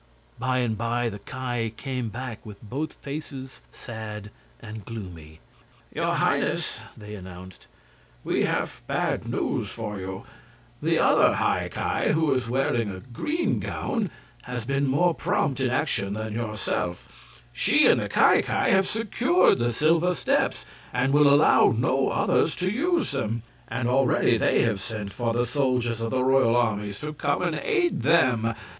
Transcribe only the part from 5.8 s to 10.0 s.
"Your Highness," they announced, "we have bad news for